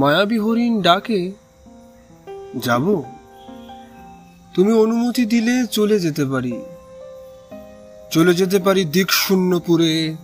মায়াবী 0.00 0.38
হরিণ 0.38 0.82
ডাকে, 0.82 1.32
যাব। 2.60 3.02
তুমি 4.54 4.72
অনুমতি 4.72 5.26
দিলে 5.26 5.66
চলে 5.66 6.00
যেতে 6.00 6.24
পারি। 6.24 6.62
চলে 8.10 8.34
যেতে 8.34 8.58
পারি 8.58 8.84
দিক 8.84 9.10
শূন্যপুরে 9.10 10.16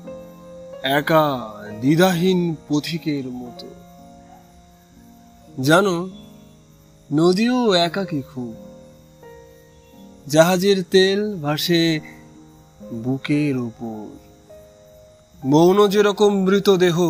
একা, 0.83 1.27
দ্বিধাহীন 1.81 2.57
পথিকের 2.69 3.27
মতো। 3.27 3.67
জানো, 5.63 6.09
নদীও 7.13 7.73
একাকী 7.75 8.23
খুব। 8.23 8.55
জাহাজের 10.27 10.83
তেল 10.91 11.37
ভাসে 11.37 12.01
বুকের 12.93 13.57
উপর 13.59 14.19
মৌন 15.45 15.89
যেরকম 15.89 16.45
মৃতদেহ 16.45 17.01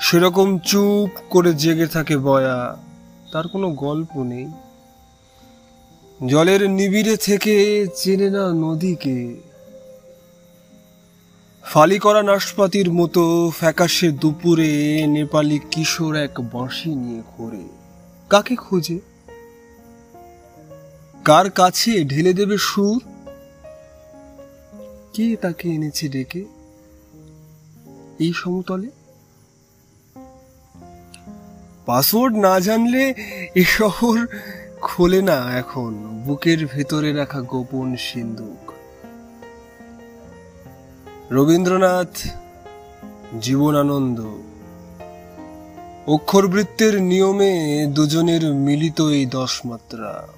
সেরকম 0.00 0.58
চুপ 0.58 1.20
করে 1.30 1.54
জেগে 1.54 1.86
থাকে 1.86 2.16
বয়া। 2.16 2.76
তার 3.32 3.48
কোনো 3.48 3.70
গল্প 3.70 4.22
নেই। 4.22 4.48
জলের 6.26 6.70
নিবিড়ে 6.70 7.16
থেকে 7.16 7.86
চেনে 7.96 8.30
না 8.30 8.52
নদীকে। 8.52 9.36
ফালি 11.62 11.98
করা 11.98 12.22
নাশপাতির 12.22 12.92
মতো 12.92 13.52
ফ্যাকাশে 13.58 14.10
দুপুরে 14.10 15.06
নেপালি 15.06 15.58
কিশোর 15.70 16.16
এক 16.16 16.40
বাঁশি 16.40 16.94
নিয়ে 16.94 17.22
ঘোরে। 17.36 17.62
কাকে 18.28 18.56
খোঁজে? 18.56 18.98
কার 21.24 21.50
কাছে 21.50 22.04
ঢেলে 22.04 22.32
দেবে 22.32 22.56
সুর? 22.58 23.02
কে 25.12 25.36
তাকে 25.36 25.68
এনেছে 25.68 26.08
ডেকে? 26.08 26.44
এই 28.18 28.32
সমতলে 28.36 28.99
পাসওয়ার্ড 31.90 32.36
না 32.36 32.60
জানলে 32.60 33.14
এ 33.54 33.64
শহর 33.64 34.26
খোলে 34.80 35.22
না 35.22 35.58
এখন। 35.58 35.94
বুকের 36.26 36.66
ভেতরে 36.66 37.12
রাখা 37.12 37.40
গোপন 37.40 37.96
সিন্ধুক 37.96 38.72
রবীন্দ্রনাথ 41.30 42.26
জীবনানন্দ। 43.40 44.20
অক্ষরবৃত্তের 46.06 47.02
নিয়মে 47.02 47.86
দুজনের 47.86 48.54
মিলিত 48.54 49.00
এই 49.00 49.26
দশ 49.26 49.60
মাত্রা 49.66 50.28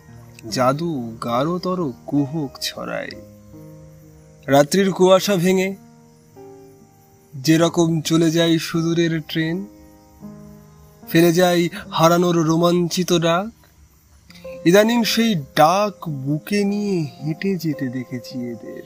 জাদু, 0.50 1.16
গাঢ়তর 1.24 1.92
কুহক 2.06 2.58
ছড়ায়। 2.60 3.10
রাত্রির 4.46 4.92
কুয়াশা 4.92 5.36
ভেঙে। 5.36 5.76
যেরকম 7.34 8.00
চলে 8.00 8.30
যায় 8.30 8.58
সুদূরের 8.58 9.20
ট্রেন। 9.28 9.66
ফেলে 11.08 11.32
যায় 11.32 11.68
হারানোর 11.90 12.36
রোমাঞ্চিত 12.36 13.12
ডাক 13.12 13.50
ইদানিং 14.66 15.04
সেই 15.04 15.34
ডাক 15.34 16.08
বুকে 16.08 16.64
নিয়ে 16.64 17.06
হেঁটে 17.24 17.56
যেতে 17.56 17.88
দেখেছি 17.88 18.38
এদের। 18.38 18.82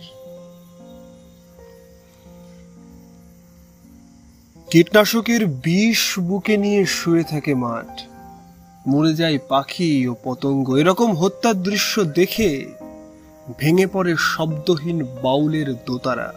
কীটনাশকের 4.70 5.46
বিষ 5.46 6.18
বুকে 6.18 6.56
নিয়ে 6.56 6.86
শুয়ে 6.86 7.24
থাকে 7.24 7.54
মাঠ। 7.54 8.00
মরে 8.86 9.14
যায় 9.14 9.38
পাখি 9.48 10.08
ও 10.08 10.16
পতঙ্গ। 10.24 10.74
এরকম 10.76 11.16
হত্যার 11.16 11.62
দৃশ্য 11.62 12.04
দেখে 12.04 12.66
ভেঙে 13.58 13.86
পড়ে 13.86 14.14
শব্দহীন 14.18 15.04
বাউলের 15.22 15.74
দোতারা। 15.86 16.32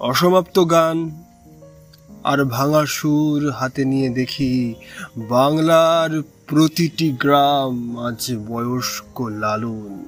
অসমাপ্ত 0.00 0.70
গান 0.70 1.24
আর 2.24 2.44
ভাঙা 2.44 2.86
সুর 2.86 3.50
হাতে 3.50 3.84
নিয়ে 3.84 4.08
দেখি 4.08 4.74
বাংলার 5.16 6.22
প্রতিটি 6.46 7.12
গ্রাম 7.12 7.98
আজ 7.98 8.34
বয়স্ক 8.48 9.20
লালন। 9.20 10.04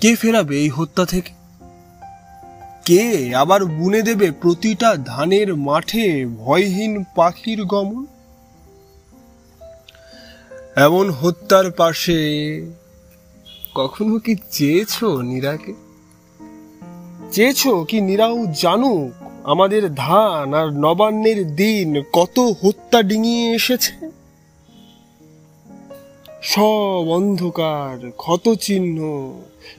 কে 0.00 0.16
ফেরাবে 0.16 0.58
এই 0.58 0.68
হত্যা 0.68 1.04
থেকে? 1.04 1.32
কে 2.84 3.34
আবার 3.34 3.64
বুনে 3.64 4.02
দেবে 4.02 4.30
প্রতিটা 4.30 4.96
ধানের 4.96 5.56
মাঠে 5.56 6.26
ভয়হীন 6.26 7.04
পাখির 7.14 7.64
গমন? 7.64 8.06
এমন 10.76 11.10
হত্যার 11.10 11.70
পাশে 11.70 12.20
কখনো 13.74 14.18
কি 14.18 14.36
চেয়েছো 14.50 15.22
নীরাকে? 15.22 15.74
চেয়েছো 17.32 17.84
কি 17.84 18.00
নীরাও 18.00 18.46
জানুক 18.46 19.19
আমাদের 19.50 19.82
ধান 19.94 20.48
আর 20.54 20.68
নবান্নের 20.84 21.40
দিন 21.56 21.88
কত 22.12 22.36
হত্যা 22.62 22.98
ডিঙিয়ে 23.02 23.46
এসেছে। 23.54 23.94
সব 26.42 27.04
অন্ধকার 27.18 27.96
ক্ষত 28.16 28.44
চিহ্ন 28.60 28.98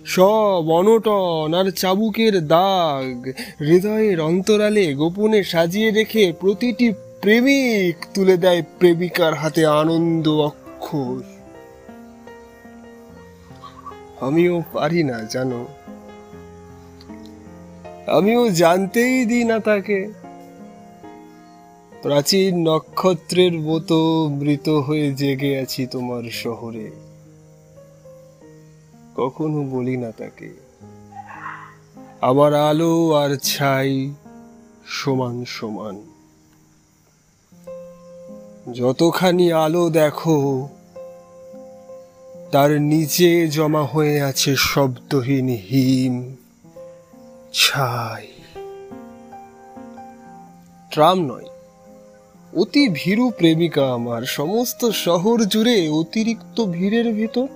সব 0.05 0.63
অনটন 0.79 1.49
আর 1.59 1.67
চাবুকের 1.71 2.35
দাগ 2.47 3.17
হৃদয়ের 3.59 4.17
অন্তরালে 4.21 4.85
গোপনে 4.93 5.39
সাজিয়ে 5.43 5.89
রেখে 5.91 6.23
প্রতিটি 6.39 6.88
প্রেমিক 7.21 7.95
তুলে 8.13 8.35
দেয় 8.38 8.61
প্রেমিকার 8.79 9.33
হাতে 9.33 9.63
আনন্দ 9.81 10.25
অক্ষর। 10.49 11.21
আমিও 14.21 14.55
পারি 14.73 15.01
না, 15.03 15.17
জানো। 15.29 15.61
আমিও 18.07 18.50
জানতেই 18.50 19.25
দিই 19.25 19.44
না 19.44 19.59
তাকে। 19.59 20.13
প্রাচীন 22.01 22.69
নক্ষত্রের 22.69 23.53
মতো 23.53 24.29
মৃত 24.29 24.69
হয়ে 24.69 25.13
জেগে 25.13 25.59
আছি 25.59 25.85
তোমার 25.85 26.23
শহরে। 26.23 26.91
কখনো 29.16 29.63
বলি 29.63 29.97
না 29.97 30.12
তাকে। 30.12 30.53
আমার 32.22 32.53
আলো 32.53 33.13
আর 33.13 33.38
ছাই 33.38 34.13
সমান 34.85 35.45
সমান। 35.45 36.03
যতখানি 38.73 39.51
আলো 39.51 39.89
দেখো, 39.89 40.69
তার 42.51 42.81
নিচে 42.81 43.47
জমা 43.47 43.83
হয়ে 43.83 44.22
আছে 44.22 44.56
শব্দহীন 44.56 45.47
হিম। 45.47 46.35
ছাই। 47.53 48.28
ট্রাম 50.91 51.17
নয়, 51.25 51.45
অতি 52.53 52.89
ভীরু 52.89 53.29
প্রেমিকা 53.29 53.94
আমার। 53.94 54.22
সমস্ত 54.22 54.89
শহর 54.89 55.45
জুড়ে 55.45 55.89
অতিরিক্ত 55.89 56.66
ভিড়ের 56.66 57.13
ভিতর। 57.13 57.47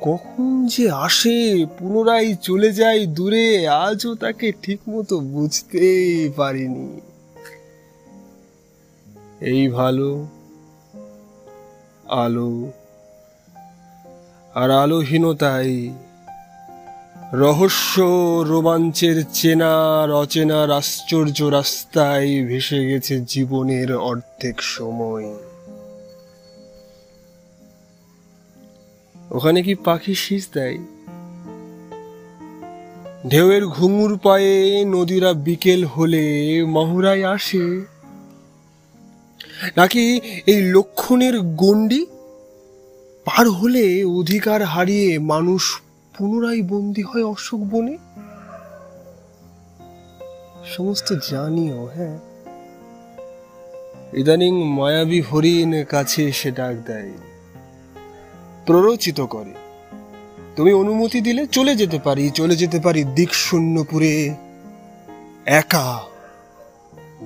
কখন 0.00 0.66
যে 0.66 0.90
আসে, 0.90 1.66
পুনরায় 1.78 2.34
চলে 2.34 2.72
যায় 2.72 3.06
দূরে, 3.06 3.68
আজও 3.68 4.14
তাকে 4.14 4.52
ঠিকমতো 4.62 5.20
বুঝতেই 5.20 6.30
পারিনি। 6.36 7.00
এই 9.40 9.68
ভালো, 9.68 10.26
আলো, 12.08 12.70
আর 14.54 14.70
আলোহীনতাই 14.70 15.94
রহস্য 17.32 18.00
রোমাঞ্চের 18.48 19.24
চেনার 19.32 20.10
অচেনার 20.10 20.70
আশ্চর্য 20.70 21.42
রাস্তায় 21.42 22.44
ভেসে 22.44 22.86
গেছে 22.86 23.20
জীবনের 23.20 23.96
অর্ধেক 23.96 24.62
সময়। 24.62 25.34
ওখানে 29.30 29.62
কি 29.62 29.74
পাখি 29.74 30.14
শীষ 30.14 30.48
দেয়? 30.54 30.78
ঢেউয়ের 33.28 33.66
ঘুঙুর 33.66 34.18
পায়ে 34.18 34.84
নদীরা 34.84 35.32
বিকেল 35.32 35.84
হলে 35.84 36.64
মহুরায় 36.64 37.24
আসে। 37.24 37.84
নাকি 39.76 40.20
এই 40.46 40.62
লক্ষণের 40.62 41.40
গণ্ডি? 41.40 42.06
পার 43.24 43.50
হলে 43.50 44.04
অধিকার 44.04 44.62
হারিয়ে 44.62 45.18
মানুষ 45.18 45.81
পুনরায় 46.18 46.62
বন্দী 46.62 47.02
হয় 47.02 47.24
অশোক 47.24 47.60
বনে? 47.60 47.98
সমস্ত 50.64 51.12
জানিও 51.30 51.88
হ্যাঁ। 51.94 52.18
ইদানিং 54.14 54.54
মায়াবী 54.64 55.20
হরিণ 55.20 55.84
কাছে 55.84 56.28
এসে 56.28 56.50
ডাক 56.50 56.74
দেয়। 56.86 57.12
প্ররোচিত 58.66 59.20
করে, 59.20 59.54
তুমি 60.56 60.72
অনুমতি 60.72 61.20
দিলে 61.20 61.46
চলে 61.46 61.76
যেতে 61.76 61.98
পারি, 61.98 62.30
চলে 62.30 62.56
যেতে 62.56 62.80
পারি 62.80 63.04
দিক 63.04 63.34
শূন্যপুরে 63.34 64.34
একা, 65.46 66.00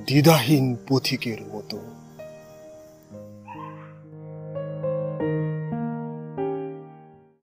দ্বিধাহীন 0.06 0.76
পথিকের 0.88 1.40
মতো। 1.52 1.78